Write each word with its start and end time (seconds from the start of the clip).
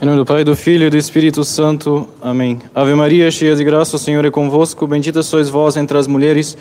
Em 0.00 0.04
nome 0.04 0.18
do 0.18 0.26
Pai, 0.26 0.44
do 0.44 0.54
Filho 0.54 0.86
e 0.86 0.90
do 0.90 0.98
Espírito 0.98 1.42
Santo. 1.42 2.06
Amém. 2.20 2.60
Ave 2.74 2.94
Maria, 2.94 3.30
cheia 3.30 3.56
de 3.56 3.64
graça, 3.64 3.96
o 3.96 3.98
Senhor 3.98 4.22
é 4.26 4.30
convosco. 4.30 4.86
Bendita 4.86 5.22
sois 5.22 5.48
vós 5.48 5.74
entre 5.74 5.96
as 5.96 6.06
mulheres, 6.06 6.54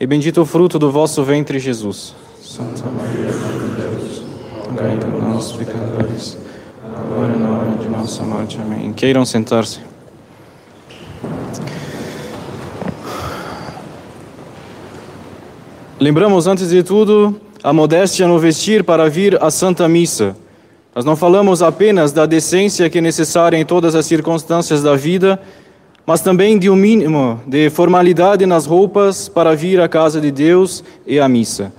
e 0.00 0.06
bendito 0.06 0.40
o 0.40 0.46
fruto 0.46 0.78
do 0.78 0.90
vosso 0.90 1.22
ventre, 1.22 1.58
Jesus. 1.58 2.14
Santa 2.42 2.84
Maria, 2.86 3.32
Mãe 3.36 3.68
de 3.68 3.82
Deus, 3.82 4.22
rogai 4.66 4.96
por 4.96 5.22
nós, 5.22 5.52
pecadores, 5.52 6.38
agora 6.82 7.34
e 7.34 7.38
na 7.38 7.50
hora 7.50 7.76
de 7.82 7.88
nossa 7.90 8.22
morte. 8.22 8.58
Amém. 8.58 8.94
Queiram 8.94 9.26
sentar-se. 9.26 9.80
Lembramos, 16.00 16.46
antes 16.46 16.70
de 16.70 16.82
tudo, 16.82 17.38
a 17.62 17.74
modéstia 17.74 18.26
no 18.26 18.38
vestir 18.38 18.84
para 18.84 19.10
vir 19.10 19.36
à 19.44 19.50
Santa 19.50 19.86
Missa. 19.86 20.34
Nós 20.92 21.04
não 21.04 21.14
falamos 21.14 21.62
apenas 21.62 22.10
da 22.10 22.26
decência 22.26 22.90
que 22.90 22.98
é 22.98 23.00
necessária 23.00 23.56
em 23.56 23.64
todas 23.64 23.94
as 23.94 24.06
circunstâncias 24.06 24.82
da 24.82 24.96
vida, 24.96 25.40
mas 26.04 26.20
também 26.20 26.58
de 26.58 26.68
um 26.68 26.74
mínimo 26.74 27.40
de 27.46 27.70
formalidade 27.70 28.44
nas 28.44 28.66
roupas 28.66 29.28
para 29.28 29.54
vir 29.54 29.80
à 29.80 29.88
casa 29.88 30.20
de 30.20 30.32
Deus 30.32 30.82
e 31.06 31.20
à 31.20 31.28
missa. 31.28 31.72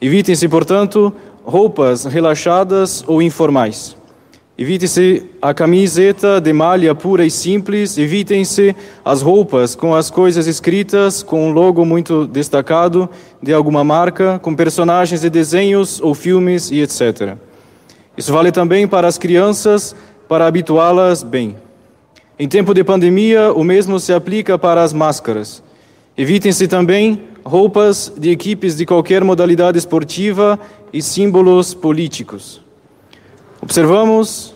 Evitem-se, 0.00 0.48
portanto, 0.48 1.12
roupas 1.44 2.04
relaxadas 2.06 3.04
ou 3.06 3.22
informais. 3.22 3.96
Evite-se 4.58 5.22
a 5.40 5.54
camiseta 5.54 6.40
de 6.40 6.52
malha 6.52 6.92
pura 6.92 7.24
e 7.24 7.30
simples, 7.30 7.96
evitem-se 7.96 8.74
as 9.04 9.22
roupas 9.22 9.76
com 9.76 9.94
as 9.94 10.10
coisas 10.10 10.48
escritas, 10.48 11.22
com 11.22 11.48
um 11.48 11.52
logo 11.52 11.84
muito 11.84 12.26
destacado 12.26 13.08
de 13.40 13.54
alguma 13.54 13.84
marca, 13.84 14.40
com 14.40 14.56
personagens 14.56 15.20
de 15.20 15.30
desenhos 15.30 16.00
ou 16.00 16.14
filmes 16.14 16.70
e 16.72 16.80
etc. 16.80 17.38
Isso 18.20 18.34
vale 18.34 18.52
também 18.52 18.86
para 18.86 19.08
as 19.08 19.16
crianças, 19.16 19.96
para 20.28 20.46
habituá-las 20.46 21.22
bem. 21.22 21.56
Em 22.38 22.46
tempo 22.46 22.74
de 22.74 22.84
pandemia, 22.84 23.50
o 23.50 23.64
mesmo 23.64 23.98
se 23.98 24.12
aplica 24.12 24.58
para 24.58 24.82
as 24.82 24.92
máscaras. 24.92 25.62
Evitem-se 26.18 26.68
também 26.68 27.22
roupas 27.42 28.12
de 28.14 28.28
equipes 28.28 28.76
de 28.76 28.84
qualquer 28.84 29.24
modalidade 29.24 29.78
esportiva 29.78 30.60
e 30.92 31.00
símbolos 31.00 31.72
políticos. 31.72 32.60
Observamos 33.62 34.54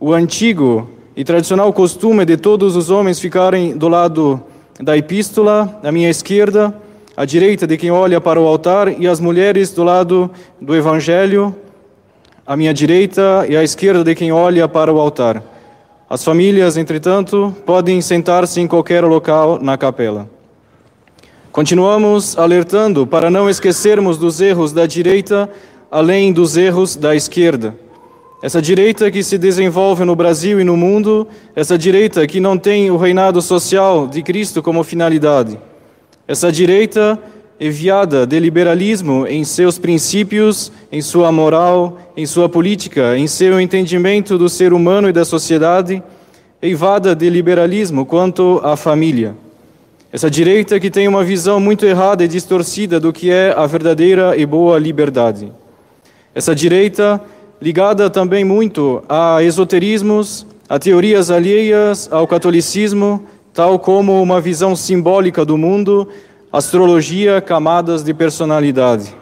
o 0.00 0.14
antigo 0.14 0.88
e 1.14 1.22
tradicional 1.22 1.70
costume 1.70 2.24
de 2.24 2.38
todos 2.38 2.76
os 2.76 2.88
homens 2.88 3.20
ficarem 3.20 3.76
do 3.76 3.88
lado 3.88 4.42
da 4.80 4.96
epístola, 4.96 5.78
à 5.84 5.92
minha 5.92 6.08
esquerda, 6.08 6.74
à 7.14 7.26
direita 7.26 7.66
de 7.66 7.76
quem 7.76 7.90
olha 7.90 8.22
para 8.22 8.40
o 8.40 8.46
altar, 8.46 8.98
e 8.98 9.06
as 9.06 9.20
mulheres 9.20 9.70
do 9.70 9.84
lado 9.84 10.30
do 10.58 10.74
evangelho, 10.74 11.54
à 12.46 12.56
minha 12.56 12.74
direita 12.74 13.46
e 13.48 13.56
à 13.56 13.62
esquerda 13.62 14.02
de 14.02 14.14
quem 14.14 14.32
olha 14.32 14.66
para 14.66 14.92
o 14.92 15.00
altar. 15.00 15.42
As 16.10 16.24
famílias, 16.24 16.76
entretanto, 16.76 17.54
podem 17.64 18.00
sentar-se 18.00 18.60
em 18.60 18.66
qualquer 18.66 19.04
local 19.04 19.58
na 19.60 19.78
capela. 19.78 20.28
Continuamos 21.50 22.36
alertando 22.36 23.06
para 23.06 23.30
não 23.30 23.48
esquecermos 23.48 24.18
dos 24.18 24.40
erros 24.40 24.72
da 24.72 24.86
direita, 24.86 25.48
além 25.90 26.32
dos 26.32 26.56
erros 26.56 26.96
da 26.96 27.14
esquerda. 27.14 27.74
Essa 28.42 28.60
direita 28.60 29.10
que 29.10 29.22
se 29.22 29.38
desenvolve 29.38 30.04
no 30.04 30.16
Brasil 30.16 30.60
e 30.60 30.64
no 30.64 30.76
mundo, 30.76 31.28
essa 31.54 31.78
direita 31.78 32.26
que 32.26 32.40
não 32.40 32.58
tem 32.58 32.90
o 32.90 32.96
reinado 32.96 33.40
social 33.40 34.08
de 34.08 34.20
Cristo 34.22 34.60
como 34.60 34.82
finalidade. 34.82 35.58
Essa 36.26 36.50
direita 36.50 37.18
enviada 37.62 38.26
de 38.26 38.40
liberalismo 38.40 39.24
em 39.24 39.44
seus 39.44 39.78
princípios, 39.78 40.72
em 40.90 41.00
sua 41.00 41.30
moral, 41.30 41.96
em 42.16 42.26
sua 42.26 42.48
política, 42.48 43.16
em 43.16 43.28
seu 43.28 43.60
entendimento 43.60 44.36
do 44.36 44.48
ser 44.48 44.72
humano 44.72 45.08
e 45.08 45.12
da 45.12 45.24
sociedade, 45.24 46.02
eivada 46.60 47.14
de 47.14 47.30
liberalismo 47.30 48.04
quanto 48.04 48.60
à 48.64 48.76
família. 48.76 49.36
Essa 50.12 50.28
direita 50.28 50.80
que 50.80 50.90
tem 50.90 51.06
uma 51.06 51.22
visão 51.22 51.60
muito 51.60 51.86
errada 51.86 52.24
e 52.24 52.28
distorcida 52.28 52.98
do 52.98 53.12
que 53.12 53.30
é 53.30 53.54
a 53.56 53.64
verdadeira 53.64 54.36
e 54.36 54.44
boa 54.44 54.76
liberdade. 54.76 55.52
Essa 56.34 56.56
direita 56.56 57.20
ligada 57.60 58.10
também 58.10 58.44
muito 58.44 59.04
a 59.08 59.40
esoterismos, 59.40 60.44
a 60.68 60.80
teorias 60.80 61.30
alheias 61.30 62.08
ao 62.10 62.26
catolicismo, 62.26 63.24
tal 63.54 63.78
como 63.78 64.20
uma 64.20 64.40
visão 64.40 64.74
simbólica 64.74 65.44
do 65.44 65.56
mundo, 65.56 66.08
astrologia, 66.52 67.40
camadas 67.40 68.04
de 68.04 68.12
personalidade. 68.12 69.16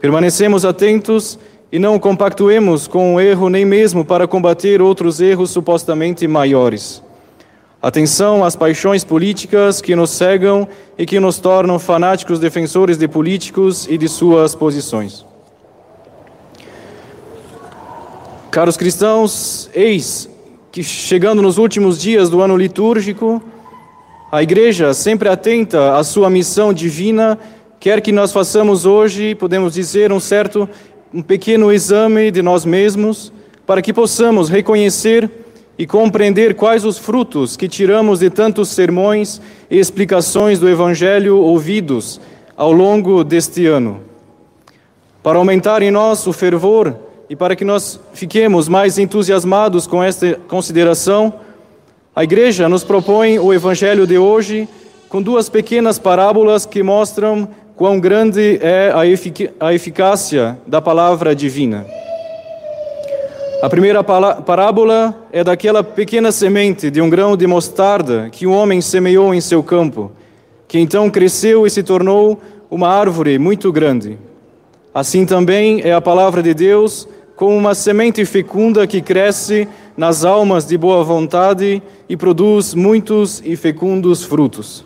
Permanecemos 0.00 0.64
atentos 0.64 1.38
e 1.70 1.78
não 1.78 2.00
compactuemos 2.00 2.88
com 2.88 3.14
o 3.14 3.20
erro 3.20 3.48
nem 3.48 3.64
mesmo 3.64 4.04
para 4.04 4.26
combater 4.26 4.82
outros 4.82 5.20
erros 5.20 5.50
supostamente 5.50 6.26
maiores. 6.26 7.00
Atenção 7.80 8.44
às 8.44 8.56
paixões 8.56 9.04
políticas 9.04 9.80
que 9.80 9.94
nos 9.94 10.10
cegam 10.10 10.68
e 10.98 11.06
que 11.06 11.20
nos 11.20 11.38
tornam 11.38 11.78
fanáticos 11.78 12.40
defensores 12.40 12.98
de 12.98 13.06
políticos 13.06 13.86
e 13.88 13.96
de 13.96 14.08
suas 14.08 14.54
posições. 14.54 15.24
Caros 18.50 18.76
cristãos, 18.76 19.70
eis 19.74 20.28
que 20.72 20.82
chegando 20.82 21.40
nos 21.40 21.58
últimos 21.58 22.00
dias 22.00 22.28
do 22.28 22.40
ano 22.40 22.56
litúrgico, 22.56 23.42
a 24.32 24.42
igreja, 24.42 24.94
sempre 24.94 25.28
atenta 25.28 25.94
à 25.94 26.02
sua 26.02 26.30
missão 26.30 26.72
divina, 26.72 27.38
quer 27.78 28.00
que 28.00 28.10
nós 28.10 28.32
façamos 28.32 28.86
hoje, 28.86 29.34
podemos 29.34 29.74
dizer, 29.74 30.10
um 30.10 30.18
certo, 30.18 30.66
um 31.12 31.20
pequeno 31.20 31.70
exame 31.70 32.30
de 32.30 32.40
nós 32.40 32.64
mesmos, 32.64 33.30
para 33.66 33.82
que 33.82 33.92
possamos 33.92 34.48
reconhecer 34.48 35.30
e 35.78 35.86
compreender 35.86 36.54
quais 36.54 36.82
os 36.82 36.96
frutos 36.96 37.58
que 37.58 37.68
tiramos 37.68 38.20
de 38.20 38.30
tantos 38.30 38.70
sermões 38.70 39.38
e 39.70 39.78
explicações 39.78 40.58
do 40.58 40.66
Evangelho 40.66 41.36
ouvidos 41.36 42.18
ao 42.56 42.72
longo 42.72 43.22
deste 43.22 43.66
ano. 43.66 44.00
Para 45.22 45.36
aumentar 45.36 45.82
em 45.82 45.90
nós 45.90 46.26
o 46.26 46.32
fervor 46.32 46.96
e 47.28 47.36
para 47.36 47.54
que 47.54 47.66
nós 47.66 48.00
fiquemos 48.14 48.66
mais 48.66 48.96
entusiasmados 48.96 49.86
com 49.86 50.02
esta 50.02 50.40
consideração, 50.48 51.34
a 52.14 52.22
igreja 52.22 52.68
nos 52.68 52.84
propõe 52.84 53.38
o 53.38 53.54
evangelho 53.54 54.06
de 54.06 54.18
hoje 54.18 54.68
com 55.08 55.22
duas 55.22 55.48
pequenas 55.48 55.98
parábolas 55.98 56.66
que 56.66 56.82
mostram 56.82 57.48
quão 57.74 57.98
grande 57.98 58.58
é 58.60 58.92
a, 58.94 59.06
efic 59.06 59.50
a 59.58 59.72
eficácia 59.72 60.58
da 60.66 60.80
palavra 60.80 61.34
divina. 61.34 61.86
A 63.62 63.68
primeira 63.68 64.04
parábola 64.04 65.26
é 65.32 65.42
daquela 65.42 65.82
pequena 65.82 66.30
semente 66.30 66.90
de 66.90 67.00
um 67.00 67.08
grão 67.08 67.34
de 67.34 67.46
mostarda 67.46 68.28
que 68.30 68.46
um 68.46 68.52
homem 68.52 68.82
semeou 68.82 69.32
em 69.32 69.40
seu 69.40 69.62
campo, 69.62 70.12
que 70.68 70.78
então 70.78 71.08
cresceu 71.08 71.66
e 71.66 71.70
se 71.70 71.82
tornou 71.82 72.42
uma 72.70 72.88
árvore 72.88 73.38
muito 73.38 73.72
grande. 73.72 74.18
Assim 74.92 75.24
também 75.24 75.80
é 75.82 75.94
a 75.94 76.00
palavra 76.00 76.42
de 76.42 76.52
Deus 76.52 77.08
como 77.36 77.56
uma 77.56 77.74
semente 77.74 78.24
fecunda 78.26 78.86
que 78.86 79.00
cresce 79.00 79.66
nas 79.96 80.24
almas 80.24 80.66
de 80.66 80.76
boa 80.76 81.04
vontade 81.04 81.82
e 82.08 82.16
produz 82.16 82.74
muitos 82.74 83.42
e 83.44 83.56
fecundos 83.56 84.22
frutos. 84.22 84.84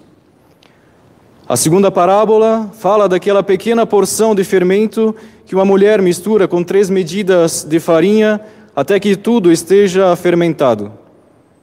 A 1.49 1.57
segunda 1.57 1.91
parábola 1.91 2.71
fala 2.75 3.09
daquela 3.09 3.43
pequena 3.43 3.87
porção 3.87 4.35
de 4.35 4.43
fermento 4.43 5.15
que 5.45 5.55
uma 5.55 5.65
mulher 5.65 6.03
mistura 6.03 6.49
com 6.49 6.65
três 6.65 6.91
medidas 6.91 7.63
de 7.63 7.79
farinha 7.79 8.41
até 8.75 8.99
que 8.99 9.15
tudo 9.15 9.53
esteja 9.53 10.15
fermentado. 10.17 10.93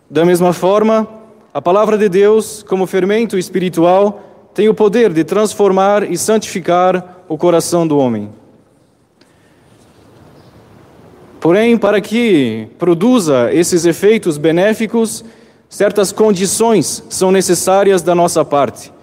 Da 0.09 0.23
mesma 0.23 0.53
forma, 0.53 1.07
a 1.53 1.61
palavra 1.61 1.97
de 1.97 2.07
Deus, 2.07 2.63
como 2.63 2.87
fermento 2.87 3.37
espiritual, 3.37 4.21
tem 4.53 4.69
o 4.69 4.73
poder 4.73 5.11
de 5.11 5.23
transformar 5.23 6.09
e 6.09 6.17
santificar 6.17 7.23
o 7.27 7.37
coração 7.37 7.85
do 7.85 7.97
homem. 7.97 8.29
Porém, 11.43 11.77
para 11.77 11.99
que 11.99 12.69
produza 12.79 13.49
esses 13.51 13.83
efeitos 13.83 14.37
benéficos, 14.37 15.25
certas 15.67 16.09
condições 16.09 17.03
são 17.09 17.33
necessárias 17.33 18.01
da 18.01 18.15
nossa 18.15 18.45
parte. 18.45 18.93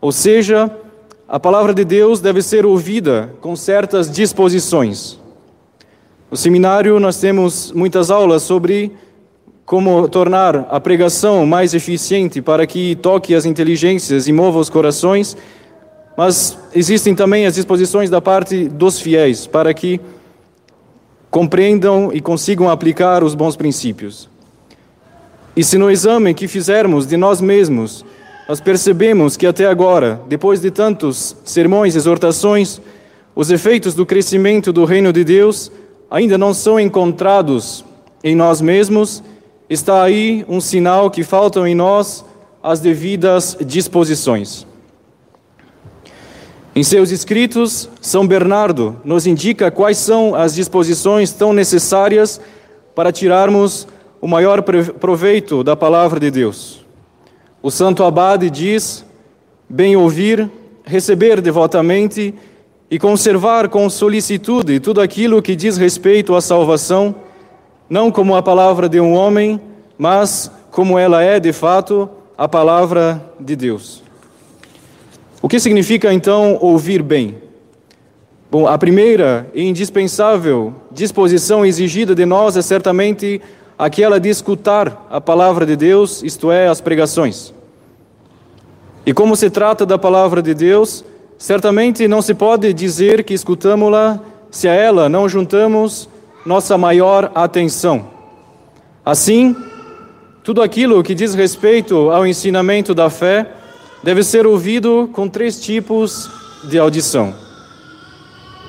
Ou 0.00 0.10
seja, 0.10 0.68
a 1.28 1.38
palavra 1.38 1.72
de 1.72 1.84
Deus 1.84 2.20
deve 2.20 2.42
ser 2.42 2.66
ouvida 2.66 3.32
com 3.40 3.54
certas 3.54 4.10
disposições. 4.10 5.20
No 6.28 6.36
seminário, 6.36 6.98
nós 6.98 7.20
temos 7.20 7.70
muitas 7.70 8.10
aulas 8.10 8.42
sobre 8.42 8.90
como 9.64 10.08
tornar 10.08 10.66
a 10.72 10.80
pregação 10.80 11.46
mais 11.46 11.74
eficiente 11.74 12.42
para 12.42 12.66
que 12.66 12.96
toque 12.96 13.36
as 13.36 13.46
inteligências 13.46 14.26
e 14.26 14.32
mova 14.32 14.58
os 14.58 14.68
corações, 14.68 15.36
mas 16.16 16.58
existem 16.74 17.14
também 17.14 17.46
as 17.46 17.54
disposições 17.54 18.10
da 18.10 18.20
parte 18.20 18.68
dos 18.68 19.00
fiéis 19.00 19.46
para 19.46 19.72
que 19.72 20.00
compreendam 21.30 22.10
e 22.12 22.20
consigam 22.20 22.70
aplicar 22.70 23.22
os 23.22 23.34
bons 23.34 23.56
princípios. 23.56 24.28
E 25.56 25.64
se 25.64 25.76
no 25.76 25.90
exame 25.90 26.34
que 26.34 26.46
fizermos 26.46 27.06
de 27.06 27.16
nós 27.16 27.40
mesmos, 27.40 28.04
nós 28.48 28.60
percebemos 28.60 29.36
que 29.36 29.46
até 29.46 29.66
agora, 29.66 30.20
depois 30.28 30.60
de 30.60 30.70
tantos 30.70 31.36
sermões, 31.44 31.96
exortações, 31.96 32.80
os 33.34 33.50
efeitos 33.50 33.94
do 33.94 34.06
crescimento 34.06 34.72
do 34.72 34.84
reino 34.84 35.12
de 35.12 35.24
Deus 35.24 35.70
ainda 36.10 36.38
não 36.38 36.54
são 36.54 36.78
encontrados 36.78 37.84
em 38.22 38.34
nós 38.34 38.60
mesmos, 38.60 39.22
está 39.68 40.02
aí 40.02 40.44
um 40.48 40.60
sinal 40.60 41.10
que 41.10 41.22
faltam 41.22 41.66
em 41.66 41.74
nós 41.74 42.24
as 42.62 42.80
devidas 42.80 43.56
disposições. 43.64 44.67
Em 46.74 46.82
seus 46.82 47.10
escritos, 47.10 47.88
São 48.00 48.26
Bernardo 48.26 49.00
nos 49.04 49.26
indica 49.26 49.70
quais 49.70 49.98
são 49.98 50.34
as 50.34 50.54
disposições 50.54 51.32
tão 51.32 51.52
necessárias 51.52 52.40
para 52.94 53.10
tirarmos 53.10 53.88
o 54.20 54.28
maior 54.28 54.62
proveito 54.62 55.64
da 55.64 55.74
palavra 55.74 56.20
de 56.20 56.30
Deus. 56.30 56.84
O 57.62 57.70
santo 57.70 58.04
abade 58.04 58.50
diz: 58.50 59.04
bem 59.68 59.96
ouvir, 59.96 60.50
receber 60.84 61.40
devotamente 61.40 62.34
e 62.90 62.98
conservar 62.98 63.68
com 63.68 63.88
solicitude 63.90 64.80
tudo 64.80 65.00
aquilo 65.00 65.42
que 65.42 65.56
diz 65.56 65.76
respeito 65.76 66.34
à 66.34 66.40
salvação, 66.40 67.14
não 67.88 68.10
como 68.10 68.36
a 68.36 68.42
palavra 68.42 68.88
de 68.88 69.00
um 69.00 69.14
homem, 69.14 69.60
mas 69.96 70.50
como 70.70 70.98
ela 70.98 71.22
é 71.22 71.40
de 71.40 71.52
fato 71.52 72.08
a 72.36 72.48
palavra 72.48 73.22
de 73.38 73.56
Deus. 73.56 74.07
O 75.40 75.48
que 75.48 75.60
significa 75.60 76.12
então 76.12 76.58
ouvir 76.60 77.02
bem? 77.02 77.36
Bom, 78.50 78.66
a 78.66 78.76
primeira 78.76 79.48
e 79.54 79.62
indispensável 79.62 80.74
disposição 80.90 81.64
exigida 81.64 82.14
de 82.14 82.26
nós 82.26 82.56
é 82.56 82.62
certamente 82.62 83.40
aquela 83.78 84.18
de 84.18 84.28
escutar 84.28 85.06
a 85.08 85.20
palavra 85.20 85.64
de 85.64 85.76
Deus, 85.76 86.22
isto 86.24 86.50
é, 86.50 86.66
as 86.66 86.80
pregações. 86.80 87.54
E 89.06 89.12
como 89.12 89.36
se 89.36 89.48
trata 89.48 89.86
da 89.86 89.96
palavra 89.96 90.42
de 90.42 90.54
Deus, 90.54 91.04
certamente 91.38 92.08
não 92.08 92.20
se 92.20 92.34
pode 92.34 92.72
dizer 92.72 93.22
que 93.22 93.32
escutamos-la 93.32 94.18
se 94.50 94.66
a 94.66 94.72
ela 94.72 95.08
não 95.08 95.28
juntamos 95.28 96.08
nossa 96.44 96.76
maior 96.76 97.30
atenção. 97.34 98.08
Assim, 99.04 99.54
tudo 100.42 100.62
aquilo 100.62 101.02
que 101.02 101.14
diz 101.14 101.34
respeito 101.34 102.10
ao 102.10 102.26
ensinamento 102.26 102.94
da 102.94 103.08
fé 103.08 103.52
deve 104.02 104.22
ser 104.22 104.46
ouvido 104.46 105.08
com 105.12 105.28
três 105.28 105.60
tipos 105.60 106.30
de 106.64 106.78
audição. 106.78 107.34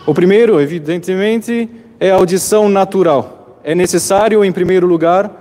O 0.05 0.13
primeiro, 0.13 0.59
evidentemente, 0.59 1.69
é 1.99 2.11
a 2.11 2.15
audição 2.15 2.69
natural 2.69 3.39
é 3.63 3.75
necessário, 3.75 4.43
em 4.43 4.51
primeiro 4.51 4.87
lugar, 4.87 5.31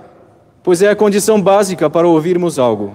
pois 0.61 0.81
é 0.81 0.89
a 0.89 0.95
condição 0.95 1.41
básica 1.41 1.89
para 1.89 2.07
ouvirmos 2.07 2.59
algo. 2.59 2.93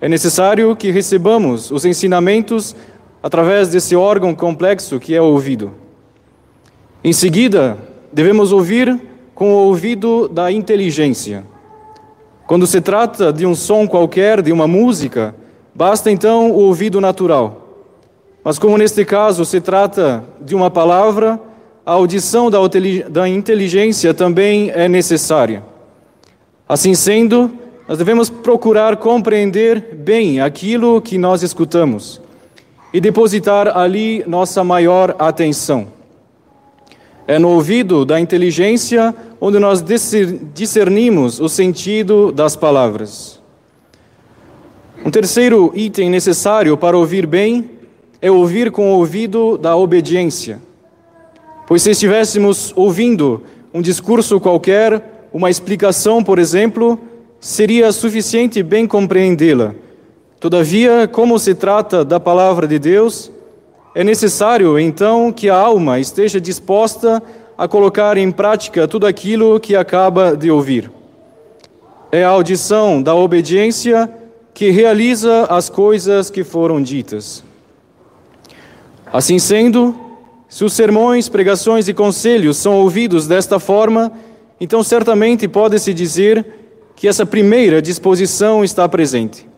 É 0.00 0.08
necessário 0.08 0.74
que 0.74 0.90
recebamos 0.90 1.70
os 1.70 1.84
ensinamentos 1.84 2.74
através 3.22 3.68
desse 3.68 3.94
órgão 3.94 4.34
complexo 4.34 4.98
que 4.98 5.14
é 5.14 5.20
o 5.20 5.26
ouvido. 5.26 5.72
Em 7.04 7.12
seguida, 7.12 7.78
devemos 8.12 8.52
ouvir 8.52 8.98
com 9.34 9.52
o 9.52 9.56
ouvido 9.56 10.28
da 10.28 10.50
inteligência. 10.50 11.44
Quando 12.46 12.66
se 12.66 12.80
trata 12.80 13.32
de 13.32 13.46
um 13.46 13.54
som 13.54 13.86
qualquer, 13.86 14.40
de 14.40 14.50
uma 14.50 14.66
música, 14.66 15.34
basta 15.78 16.10
então 16.10 16.50
o 16.50 16.56
ouvido 16.56 17.00
natural. 17.00 17.68
Mas, 18.42 18.58
como 18.58 18.76
neste 18.76 19.04
caso 19.04 19.44
se 19.44 19.60
trata 19.60 20.24
de 20.40 20.52
uma 20.52 20.68
palavra, 20.68 21.40
a 21.86 21.92
audição 21.92 22.50
da 22.50 23.28
inteligência 23.28 24.12
também 24.12 24.72
é 24.74 24.88
necessária. 24.88 25.62
Assim 26.68 26.96
sendo, 26.96 27.48
nós 27.86 27.96
devemos 27.96 28.28
procurar 28.28 28.96
compreender 28.96 29.94
bem 29.94 30.40
aquilo 30.40 31.00
que 31.00 31.16
nós 31.16 31.44
escutamos 31.44 32.20
e 32.92 33.00
depositar 33.00 33.78
ali 33.78 34.24
nossa 34.26 34.64
maior 34.64 35.14
atenção. 35.16 35.86
É 37.24 37.38
no 37.38 37.50
ouvido 37.50 38.04
da 38.04 38.18
inteligência 38.18 39.14
onde 39.40 39.60
nós 39.60 39.84
discernimos 40.52 41.38
o 41.38 41.48
sentido 41.48 42.32
das 42.32 42.56
palavras. 42.56 43.37
Um 45.04 45.10
terceiro 45.10 45.72
item 45.74 46.10
necessário 46.10 46.76
para 46.76 46.98
ouvir 46.98 47.24
bem 47.24 47.70
é 48.20 48.30
ouvir 48.30 48.70
com 48.70 48.92
o 48.92 48.96
ouvido 48.96 49.56
da 49.56 49.76
obediência. 49.76 50.60
Pois 51.66 51.82
se 51.82 51.90
estivéssemos 51.90 52.72
ouvindo 52.74 53.42
um 53.72 53.80
discurso 53.80 54.40
qualquer, 54.40 55.28
uma 55.32 55.50
explicação, 55.50 56.22
por 56.22 56.38
exemplo, 56.38 56.98
seria 57.38 57.92
suficiente 57.92 58.62
bem 58.62 58.86
compreendê-la. 58.86 59.74
Todavia, 60.40 61.08
como 61.10 61.38
se 61.38 61.54
trata 61.54 62.04
da 62.04 62.18
palavra 62.18 62.66
de 62.66 62.78
Deus, 62.78 63.30
é 63.94 64.02
necessário 64.02 64.78
então 64.78 65.32
que 65.32 65.48
a 65.48 65.56
alma 65.56 66.00
esteja 66.00 66.40
disposta 66.40 67.22
a 67.56 67.68
colocar 67.68 68.16
em 68.16 68.32
prática 68.32 68.88
tudo 68.88 69.06
aquilo 69.06 69.60
que 69.60 69.76
acaba 69.76 70.36
de 70.36 70.50
ouvir. 70.50 70.90
É 72.10 72.24
a 72.24 72.28
audição 72.28 73.00
da 73.00 73.14
obediência 73.14 74.10
que 74.58 74.72
realiza 74.72 75.44
as 75.44 75.70
coisas 75.70 76.30
que 76.30 76.42
foram 76.42 76.82
ditas. 76.82 77.44
Assim 79.06 79.38
sendo, 79.38 79.94
se 80.48 80.64
os 80.64 80.72
sermões, 80.72 81.28
pregações 81.28 81.86
e 81.86 81.94
conselhos 81.94 82.56
são 82.56 82.74
ouvidos 82.74 83.28
desta 83.28 83.60
forma, 83.60 84.10
então 84.60 84.82
certamente 84.82 85.46
pode-se 85.46 85.94
dizer 85.94 86.44
que 86.96 87.06
essa 87.06 87.24
primeira 87.24 87.80
disposição 87.80 88.64
está 88.64 88.88
presente. 88.88 89.48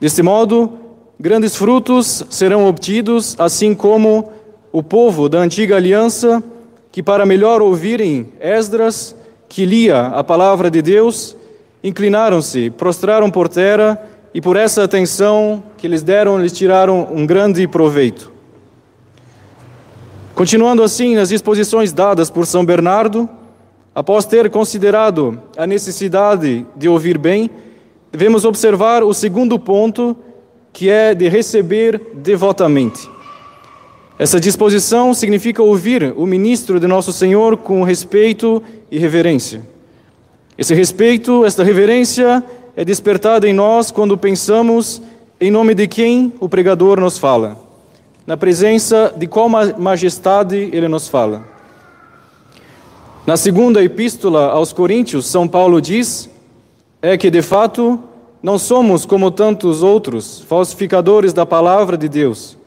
Deste 0.00 0.24
modo, 0.24 0.72
grandes 1.20 1.54
frutos 1.54 2.24
serão 2.28 2.66
obtidos, 2.66 3.36
assim 3.38 3.76
como 3.76 4.32
o 4.72 4.82
povo 4.82 5.28
da 5.28 5.38
antiga 5.38 5.76
aliança, 5.76 6.42
que 6.90 7.00
para 7.00 7.24
melhor 7.24 7.62
ouvirem 7.62 8.32
Esdras, 8.40 9.14
que 9.48 9.64
lia 9.64 10.06
a 10.06 10.24
palavra 10.24 10.68
de 10.68 10.82
Deus, 10.82 11.36
inclinaram-se, 11.80 12.70
prostraram 12.70 13.30
por 13.30 13.48
terra, 13.48 14.15
e 14.36 14.40
por 14.42 14.54
essa 14.54 14.84
atenção 14.84 15.62
que 15.78 15.88
lhes 15.88 16.02
deram, 16.02 16.38
lhes 16.38 16.52
tiraram 16.52 17.08
um 17.10 17.24
grande 17.24 17.66
proveito. 17.66 18.30
Continuando 20.34 20.82
assim 20.82 21.14
nas 21.16 21.30
disposições 21.30 21.90
dadas 21.90 22.28
por 22.28 22.46
São 22.46 22.62
Bernardo, 22.62 23.26
após 23.94 24.26
ter 24.26 24.50
considerado 24.50 25.40
a 25.56 25.66
necessidade 25.66 26.66
de 26.76 26.86
ouvir 26.86 27.16
bem, 27.16 27.48
devemos 28.12 28.44
observar 28.44 29.02
o 29.02 29.14
segundo 29.14 29.58
ponto, 29.58 30.14
que 30.70 30.90
é 30.90 31.14
de 31.14 31.30
receber 31.30 31.98
devotamente. 32.12 33.08
Essa 34.18 34.38
disposição 34.38 35.14
significa 35.14 35.62
ouvir 35.62 36.12
o 36.14 36.26
ministro 36.26 36.78
de 36.78 36.86
Nosso 36.86 37.10
Senhor 37.10 37.56
com 37.56 37.82
respeito 37.82 38.62
e 38.90 38.98
reverência. 38.98 39.62
Esse 40.58 40.74
respeito, 40.74 41.42
esta 41.46 41.64
reverência 41.64 42.44
é 42.76 42.84
despertada 42.84 43.48
em 43.48 43.52
nós 43.52 43.90
quando 43.90 44.16
pensamos 44.16 45.02
em 45.40 45.50
nome 45.50 45.74
de 45.74 45.88
quem 45.88 46.32
o 46.38 46.48
pregador 46.48 47.00
nos 47.00 47.18
fala 47.18 47.66
na 48.26 48.36
presença 48.36 49.14
de 49.16 49.26
qual 49.26 49.48
majestade 49.48 50.56
ele 50.72 50.88
nos 50.88 51.08
fala. 51.08 51.44
Na 53.24 53.36
segunda 53.36 53.82
epístola 53.82 54.48
aos 54.50 54.72
Coríntios, 54.72 55.26
São 55.26 55.46
Paulo 55.46 55.80
diz: 55.80 56.28
é 57.00 57.16
que 57.16 57.30
de 57.30 57.40
fato 57.40 58.00
não 58.42 58.58
somos 58.58 59.06
como 59.06 59.30
tantos 59.30 59.82
outros 59.82 60.40
falsificadores 60.48 61.32
da 61.32 61.46
palavra 61.46 61.96
de 61.96 62.08
Deus, 62.08 62.58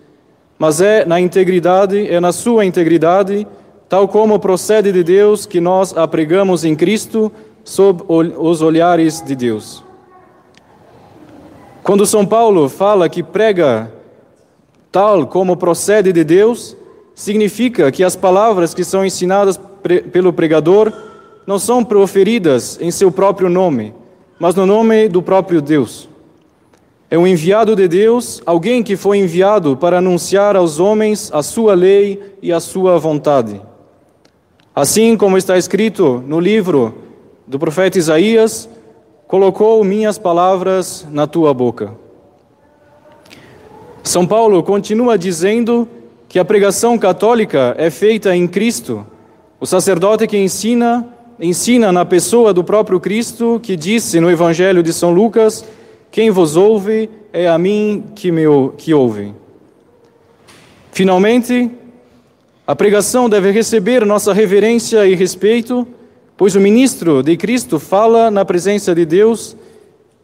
mas 0.58 0.80
é 0.80 1.06
na 1.06 1.20
integridade, 1.20 2.08
é 2.08 2.20
na 2.20 2.32
sua 2.32 2.66
integridade, 2.66 3.46
tal 3.90 4.08
como 4.08 4.40
procede 4.40 4.92
de 4.92 5.04
Deus, 5.04 5.46
que 5.46 5.60
nós 5.60 5.96
a 5.96 6.08
pregamos 6.08 6.64
em 6.64 6.76
Cristo 6.76 7.32
sob 7.64 8.04
os 8.08 8.62
olhares 8.62 9.22
de 9.22 9.36
Deus. 9.36 9.89
Quando 11.90 12.06
São 12.06 12.24
Paulo 12.24 12.70
fala 12.70 13.10
que 13.10 13.24
prega 13.24 13.92
tal 14.92 15.26
como 15.26 15.58
procede 15.58 16.14
de 16.14 16.24
Deus, 16.24 16.78
significa 17.16 17.92
que 17.92 18.04
as 18.04 18.16
palavras 18.16 18.76
que 18.76 18.84
são 18.84 19.04
ensinadas 19.04 19.60
pelo 20.12 20.32
pregador 20.32 20.94
não 21.48 21.58
são 21.58 21.84
proferidas 21.84 22.78
em 22.80 22.92
seu 22.92 23.12
próprio 23.12 23.50
nome, 23.50 23.92
mas 24.40 24.54
no 24.54 24.68
nome 24.68 25.10
do 25.10 25.24
próprio 25.24 25.64
Deus. 25.64 26.08
É 27.10 27.18
um 27.18 27.26
enviado 27.26 27.76
de 27.76 27.88
Deus, 27.88 28.40
alguém 28.46 28.84
que 28.84 28.96
foi 28.96 29.18
enviado 29.18 29.76
para 29.76 29.98
anunciar 29.98 30.56
aos 30.56 30.80
homens 30.80 31.32
a 31.34 31.42
sua 31.42 31.74
lei 31.74 32.36
e 32.40 32.54
a 32.54 32.60
sua 32.60 33.00
vontade. 33.00 33.60
Assim 34.76 35.18
como 35.18 35.40
está 35.40 35.58
escrito 35.58 36.24
no 36.28 36.40
livro 36.40 36.94
do 37.48 37.58
profeta 37.58 37.98
Isaías, 37.98 38.70
colocou 39.30 39.84
minhas 39.84 40.18
palavras 40.18 41.08
na 41.12 41.28
tua 41.28 41.54
boca. 41.54 41.94
São 44.02 44.26
Paulo 44.26 44.64
continua 44.64 45.20
dizendo 45.20 45.88
que 46.28 46.40
a 46.40 46.44
pregação 46.44 46.98
católica 46.98 47.76
é 47.78 47.92
feita 47.92 48.36
em 48.36 48.48
Cristo. 48.48 49.06
O 49.60 49.68
sacerdote 49.68 50.26
que 50.26 50.36
ensina, 50.36 51.08
ensina 51.40 51.92
na 51.92 52.04
pessoa 52.06 52.52
do 52.52 52.64
próprio 52.64 53.00
Cristo, 53.00 53.60
que 53.62 53.76
disse 53.76 54.20
no 54.20 54.32
Evangelho 54.32 54.82
de 54.82 54.92
São 54.92 55.12
Lucas: 55.12 55.64
Quem 56.10 56.32
vos 56.32 56.56
ouve 56.56 57.08
é 57.32 57.48
a 57.48 57.56
mim 57.56 58.06
que 58.16 58.32
me 58.32 58.46
que 58.78 58.96
ouve. 58.96 59.36
Finalmente, 60.92 61.70
a 62.66 62.76
pregação 62.76 63.30
deve 63.30 63.52
receber 63.52 64.04
nossa 64.08 64.34
reverência 64.34 65.06
e 65.06 65.14
respeito, 65.14 65.88
Pois 66.40 66.56
o 66.56 66.62
ministro 66.62 67.22
de 67.22 67.36
Cristo 67.36 67.82
fala 67.82 68.32
na 68.32 68.46
presença 68.46 68.96
de 68.96 69.06
Deus, 69.06 69.58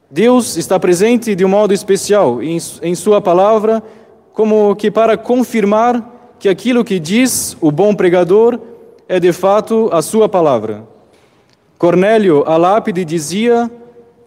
Deus 0.10 0.56
está 0.56 0.80
presente 0.80 1.36
de 1.36 1.44
um 1.44 1.50
modo 1.50 1.74
especial 1.74 2.42
em, 2.42 2.58
em 2.82 2.96
Sua 2.96 3.20
palavra, 3.20 3.84
como 4.32 4.74
que 4.78 4.90
para 4.90 5.18
confirmar 5.18 6.34
que 6.40 6.48
aquilo 6.48 6.86
que 6.86 7.00
diz 7.00 7.58
o 7.60 7.70
bom 7.70 7.94
pregador 7.94 8.58
é 9.10 9.20
de 9.20 9.34
fato 9.34 9.90
a 9.92 10.02
Sua 10.02 10.30
palavra. 10.30 10.88
Cornélio, 11.78 12.46
a 12.48 12.56
lápide, 12.56 13.04
dizia: 13.04 13.70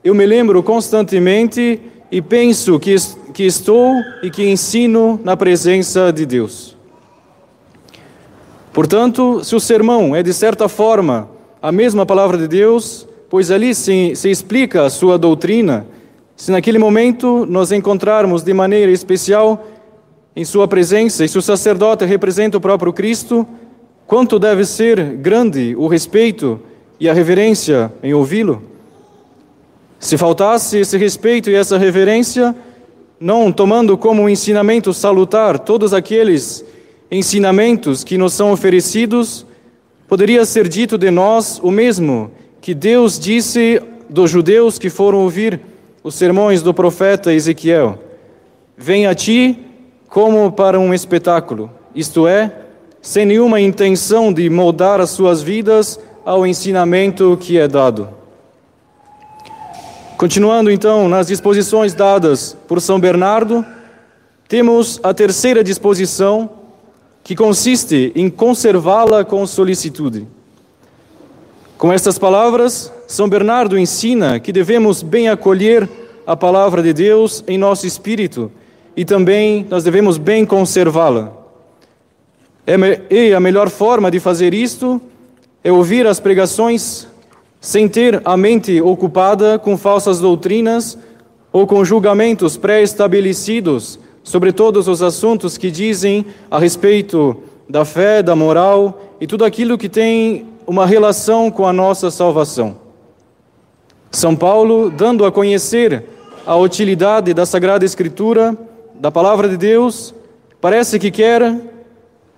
Eu 0.04 0.14
me 0.14 0.26
lembro 0.26 0.62
constantemente 0.62 1.80
e 2.12 2.20
penso 2.20 2.78
que, 2.78 2.94
que 3.32 3.44
estou 3.44 3.94
e 4.22 4.30
que 4.30 4.46
ensino 4.46 5.18
na 5.24 5.38
presença 5.38 6.12
de 6.12 6.26
Deus. 6.26 6.76
Portanto, 8.74 9.42
se 9.42 9.56
o 9.56 9.60
sermão 9.60 10.14
é 10.14 10.22
de 10.22 10.34
certa 10.34 10.68
forma 10.68 11.37
a 11.60 11.72
mesma 11.72 12.06
palavra 12.06 12.38
de 12.38 12.46
Deus, 12.46 13.06
pois 13.28 13.50
ali 13.50 13.74
se, 13.74 14.14
se 14.14 14.30
explica 14.30 14.84
a 14.84 14.90
sua 14.90 15.18
doutrina, 15.18 15.86
se 16.36 16.52
naquele 16.52 16.78
momento 16.78 17.44
nós 17.46 17.72
encontrarmos 17.72 18.42
de 18.42 18.54
maneira 18.54 18.92
especial 18.92 19.66
em 20.36 20.44
sua 20.44 20.68
presença, 20.68 21.24
e 21.24 21.28
se 21.28 21.36
o 21.36 21.42
sacerdote 21.42 22.04
representa 22.04 22.56
o 22.56 22.60
próprio 22.60 22.92
Cristo, 22.92 23.46
quanto 24.06 24.38
deve 24.38 24.64
ser 24.64 25.16
grande 25.16 25.74
o 25.76 25.88
respeito 25.88 26.60
e 27.00 27.08
a 27.08 27.12
reverência 27.12 27.92
em 28.02 28.14
ouvi-lo? 28.14 28.62
Se 29.98 30.16
faltasse 30.16 30.78
esse 30.78 30.96
respeito 30.96 31.50
e 31.50 31.56
essa 31.56 31.76
reverência, 31.76 32.54
não 33.18 33.50
tomando 33.50 33.98
como 33.98 34.22
um 34.22 34.28
ensinamento 34.28 34.94
salutar 34.94 35.58
todos 35.58 35.92
aqueles 35.92 36.64
ensinamentos 37.10 38.04
que 38.04 38.16
nos 38.16 38.32
são 38.32 38.52
oferecidos, 38.52 39.44
poderia 40.08 40.44
ser 40.46 40.66
dito 40.66 40.96
de 40.96 41.10
nós 41.10 41.60
o 41.62 41.70
mesmo 41.70 42.30
que 42.60 42.74
Deus 42.74 43.18
disse 43.18 43.80
dos 44.08 44.30
judeus 44.30 44.78
que 44.78 44.88
foram 44.88 45.18
ouvir 45.18 45.60
os 46.02 46.14
sermões 46.14 46.62
do 46.62 46.72
profeta 46.72 47.32
Ezequiel: 47.32 47.98
Vem 48.76 49.06
a 49.06 49.14
ti 49.14 49.58
como 50.08 50.50
para 50.50 50.80
um 50.80 50.94
espetáculo, 50.94 51.70
isto 51.94 52.26
é, 52.26 52.50
sem 53.02 53.26
nenhuma 53.26 53.60
intenção 53.60 54.32
de 54.32 54.48
moldar 54.48 55.00
as 55.00 55.10
suas 55.10 55.42
vidas 55.42 56.00
ao 56.24 56.46
ensinamento 56.46 57.36
que 57.40 57.58
é 57.58 57.68
dado. 57.68 58.08
Continuando 60.16 60.70
então 60.70 61.08
nas 61.08 61.28
disposições 61.28 61.94
dadas 61.94 62.56
por 62.66 62.80
São 62.80 62.98
Bernardo, 62.98 63.64
temos 64.48 64.98
a 65.02 65.12
terceira 65.12 65.62
disposição, 65.62 66.50
que 67.28 67.36
consiste 67.36 68.10
em 68.14 68.30
conservá-la 68.30 69.22
com 69.22 69.46
solicitude. 69.46 70.26
Com 71.76 71.92
estas 71.92 72.18
palavras, 72.18 72.90
São 73.06 73.28
Bernardo 73.28 73.78
ensina 73.78 74.40
que 74.40 74.50
devemos 74.50 75.02
bem 75.02 75.28
acolher 75.28 75.86
a 76.26 76.34
palavra 76.34 76.82
de 76.82 76.94
Deus 76.94 77.44
em 77.46 77.58
nosso 77.58 77.86
espírito 77.86 78.50
e 78.96 79.04
também 79.04 79.66
nós 79.68 79.84
devemos 79.84 80.16
bem 80.16 80.46
conservá-la. 80.46 81.34
É 82.66 82.76
e 83.14 83.34
a 83.34 83.40
melhor 83.40 83.68
forma 83.68 84.10
de 84.10 84.18
fazer 84.18 84.54
isto 84.54 84.98
é 85.62 85.70
ouvir 85.70 86.06
as 86.06 86.18
pregações 86.18 87.06
sem 87.60 87.86
ter 87.90 88.22
a 88.24 88.38
mente 88.38 88.80
ocupada 88.80 89.58
com 89.58 89.76
falsas 89.76 90.18
doutrinas 90.18 90.96
ou 91.52 91.66
com 91.66 91.84
julgamentos 91.84 92.56
pré-estabelecidos 92.56 94.00
sobre 94.28 94.52
todos 94.52 94.88
os 94.88 95.00
assuntos 95.00 95.56
que 95.56 95.70
dizem 95.70 96.26
a 96.50 96.58
respeito 96.58 97.34
da 97.66 97.82
fé, 97.82 98.22
da 98.22 98.36
moral 98.36 99.00
e 99.18 99.26
tudo 99.26 99.42
aquilo 99.42 99.78
que 99.78 99.88
tem 99.88 100.46
uma 100.66 100.84
relação 100.84 101.50
com 101.50 101.66
a 101.66 101.72
nossa 101.72 102.10
salvação. 102.10 102.76
São 104.10 104.36
Paulo, 104.36 104.90
dando 104.90 105.24
a 105.24 105.32
conhecer 105.32 106.04
a 106.44 106.54
utilidade 106.56 107.32
da 107.32 107.46
Sagrada 107.46 107.86
Escritura, 107.86 108.54
da 108.96 109.10
Palavra 109.10 109.48
de 109.48 109.56
Deus, 109.56 110.14
parece 110.60 110.98
que 110.98 111.10
quer 111.10 111.56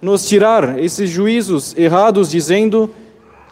nos 0.00 0.28
tirar 0.28 0.78
esses 0.78 1.10
juízos 1.10 1.76
errados, 1.76 2.30
dizendo 2.30 2.88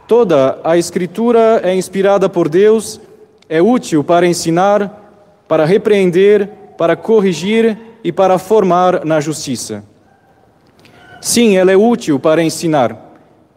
Toda 0.07 0.61
a 0.63 0.79
Escritura 0.79 1.61
é 1.65 1.75
inspirada 1.75 2.29
por 2.29 2.49
Deus, 2.49 3.01
é 3.49 3.61
útil 3.61 4.05
para 4.05 4.29
ensinar, 4.29 5.43
para 5.49 5.65
repreender, 5.65 6.49
para 6.79 6.95
corrigir 6.95 7.88
e 8.03 8.13
para 8.13 8.39
formar 8.39 9.05
na 9.05 9.21
justiça. 9.21 9.85
Sim, 11.21 11.57
ela 11.57 11.73
é 11.73 11.77
útil 11.77 12.19
para 12.19 12.43
ensinar. 12.43 12.97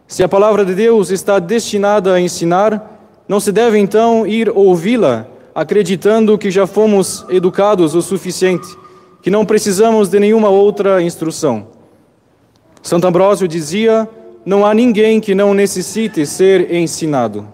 Se 0.06 0.22
a 0.22 0.28
palavra 0.28 0.64
de 0.64 0.74
Deus 0.74 1.10
está 1.10 1.38
destinada 1.38 2.12
a 2.12 2.20
ensinar, 2.20 3.00
não 3.28 3.40
se 3.40 3.52
deve 3.52 3.78
então 3.78 4.26
ir 4.26 4.50
ouvi-la 4.50 5.26
acreditando 5.54 6.36
que 6.36 6.50
já 6.50 6.66
fomos 6.66 7.24
educados 7.28 7.94
o 7.94 8.02
suficiente, 8.02 8.66
que 9.22 9.30
não 9.30 9.44
precisamos 9.44 10.08
de 10.08 10.18
nenhuma 10.18 10.48
outra 10.48 11.02
instrução. 11.02 11.68
Santo 12.82 13.06
Ambrósio 13.06 13.46
dizia: 13.46 14.08
não 14.44 14.66
há 14.66 14.74
ninguém 14.74 15.20
que 15.20 15.34
não 15.34 15.54
necessite 15.54 16.26
ser 16.26 16.74
ensinado. 16.74 17.46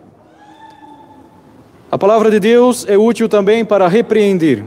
A 1.90 1.98
palavra 1.98 2.30
de 2.30 2.40
Deus 2.40 2.86
é 2.88 2.96
útil 2.96 3.28
também 3.28 3.64
para 3.64 3.88
repreender. 3.88 4.64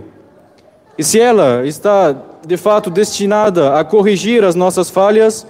E 0.98 1.03
se 1.03 1.19
ela 1.19 1.65
está 1.65 2.15
de 2.45 2.57
fato 2.57 2.89
destinada 2.89 3.79
a 3.79 3.83
corrigir 3.83 4.43
as 4.43 4.55
nossas 4.55 4.89
falhas, 4.89 5.45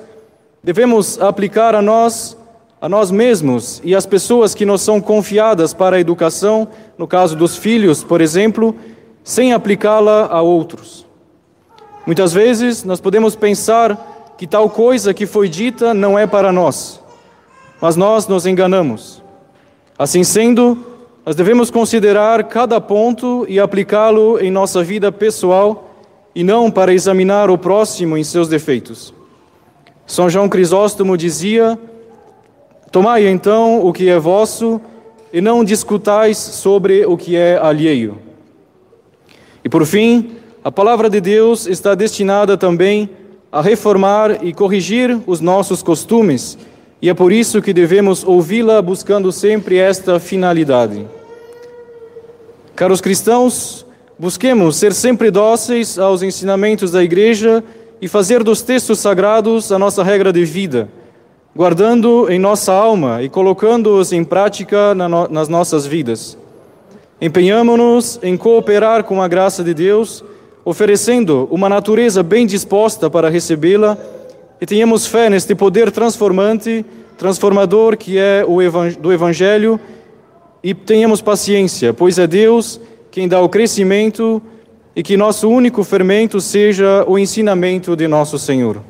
devemos 0.63 1.19
aplicar 1.19 1.73
a 1.73 1.81
nós, 1.81 2.37
a 2.79 2.87
nós 2.87 3.11
mesmos 3.11 3.81
e 3.83 3.95
às 3.95 4.05
pessoas 4.05 4.53
que 4.53 4.65
nos 4.65 4.81
são 4.81 5.01
confiadas 5.01 5.73
para 5.73 5.97
a 5.97 5.99
educação, 5.99 6.67
no 6.97 7.07
caso 7.07 7.35
dos 7.35 7.57
filhos, 7.57 8.03
por 8.03 8.21
exemplo, 8.21 8.75
sem 9.23 9.53
aplicá-la 9.53 10.27
a 10.27 10.41
outros. 10.41 11.05
Muitas 12.05 12.33
vezes 12.33 12.83
nós 12.83 12.99
podemos 12.99 13.35
pensar 13.35 14.33
que 14.37 14.47
tal 14.47 14.69
coisa 14.69 15.13
que 15.13 15.25
foi 15.25 15.47
dita 15.47 15.93
não 15.93 16.17
é 16.17 16.25
para 16.25 16.51
nós, 16.51 16.99
mas 17.79 17.95
nós 17.95 18.27
nos 18.27 18.45
enganamos. 18.45 19.21
Assim 19.97 20.23
sendo, 20.23 20.90
nós 21.23 21.35
devemos 21.35 21.69
considerar 21.69 22.43
cada 22.45 22.81
ponto 22.81 23.45
e 23.47 23.59
aplicá-lo 23.59 24.39
em 24.39 24.49
nossa 24.49 24.83
vida 24.83 25.11
pessoal 25.11 25.91
e 26.33 26.43
não 26.43 26.71
para 26.71 26.93
examinar 26.93 27.49
o 27.51 27.57
próximo 27.57 28.17
em 28.17 28.23
seus 28.23 28.47
defeitos. 28.47 29.13
São 30.07 30.29
João 30.29 30.49
Crisóstomo 30.49 31.15
dizia: 31.15 31.77
Tomai 32.91 33.27
então 33.27 33.85
o 33.85 33.93
que 33.93 34.09
é 34.09 34.17
vosso 34.17 34.81
e 35.31 35.39
não 35.39 35.63
discutais 35.63 36.37
sobre 36.37 37.05
o 37.05 37.15
que 37.15 37.35
é 37.35 37.57
alheio. 37.57 38.17
E 39.63 39.69
por 39.69 39.85
fim, 39.85 40.37
a 40.63 40.71
palavra 40.71 41.07
de 41.07 41.21
Deus 41.21 41.67
está 41.67 41.93
destinada 41.93 42.57
também 42.57 43.09
a 43.51 43.61
reformar 43.61 44.43
e 44.43 44.53
corrigir 44.53 45.19
os 45.27 45.39
nossos 45.39 45.83
costumes, 45.83 46.57
e 47.01 47.09
é 47.09 47.13
por 47.13 47.31
isso 47.31 47.61
que 47.61 47.73
devemos 47.73 48.23
ouvi-la 48.23 48.81
buscando 48.81 49.31
sempre 49.31 49.77
esta 49.77 50.19
finalidade. 50.19 51.07
Caros 52.75 53.01
cristãos, 53.01 53.85
busquemos 54.19 54.75
ser 54.75 54.93
sempre 54.93 55.31
dóceis 55.31 55.97
aos 55.97 56.21
ensinamentos 56.21 56.91
da 56.91 57.03
Igreja 57.03 57.63
e 58.01 58.07
fazer 58.07 58.43
dos 58.43 58.61
textos 58.61 58.99
sagrados 58.99 59.71
a 59.71 59.79
nossa 59.79 60.03
regra 60.03 60.31
de 60.31 60.45
vida, 60.45 60.89
guardando 61.55 62.29
em 62.29 62.37
nossa 62.37 62.71
alma 62.71 63.23
e 63.23 63.29
colocando-os 63.29 64.13
em 64.13 64.23
prática 64.23 64.93
nas 64.95 65.47
nossas 65.47 65.85
vidas. 65.85 66.37
Empenhamo-nos 67.19 68.19
em 68.21 68.37
cooperar 68.37 69.03
com 69.03 69.21
a 69.21 69.27
graça 69.27 69.63
de 69.63 69.73
Deus 69.73 70.23
oferecendo 70.63 71.47
uma 71.51 71.67
natureza 71.67 72.21
bem 72.21 72.45
disposta 72.45 73.09
para 73.09 73.29
recebê-la 73.29 73.97
e 74.61 74.65
tenhamos 74.67 75.07
fé 75.07 75.27
neste 75.27 75.55
poder 75.55 75.89
transformante, 75.89 76.85
transformador 77.17 77.97
que 77.97 78.19
é 78.19 78.45
o 78.47 78.59
do 78.99 79.11
Evangelho 79.11 79.79
e 80.63 80.75
tenhamos 80.75 81.19
paciência, 81.19 81.91
pois 81.91 82.19
é 82.19 82.27
Deus 82.27 82.79
quem 83.09 83.27
dá 83.27 83.41
o 83.41 83.49
crescimento 83.49 84.39
e 84.95 85.01
que 85.01 85.17
nosso 85.17 85.49
único 85.49 85.83
fermento 85.83 86.39
seja 86.39 87.03
o 87.07 87.17
ensinamento 87.17 87.95
de 87.95 88.07
nosso 88.07 88.37
Senhor. 88.37 88.81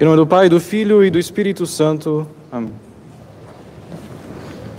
Em 0.00 0.04
nome 0.04 0.16
do 0.16 0.26
Pai, 0.26 0.48
do 0.48 0.58
Filho 0.58 1.04
e 1.04 1.10
do 1.10 1.18
Espírito 1.18 1.66
Santo. 1.66 2.26
Amém. 2.50 2.89